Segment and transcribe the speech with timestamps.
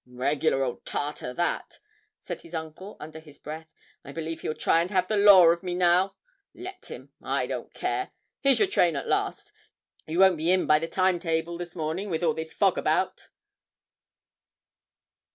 [0.07, 1.77] 'Regular old Tartar, that!'
[2.19, 3.67] said his uncle, under his breath.
[4.03, 6.15] 'I believe he'll try and have the law of me now.
[6.55, 8.09] Let him I don't care!
[8.39, 9.51] Here's your train at last.
[10.07, 13.29] You won't be in by the time table this morning with all this fog about.'